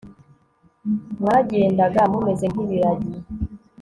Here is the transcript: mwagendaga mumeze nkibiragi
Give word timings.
mwagendaga 1.19 2.01
mumeze 2.11 2.45
nkibiragi 2.51 3.13